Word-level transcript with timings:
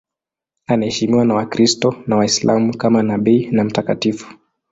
Anaheshimiwa 0.67 1.25
na 1.25 1.33
Wakristo 1.33 1.95
na 2.07 2.15
Waislamu 2.15 2.77
kama 2.77 3.03
nabii 3.03 3.47
na 3.51 3.63
mtakatifu. 3.63 4.33